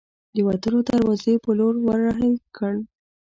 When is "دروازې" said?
0.89-1.33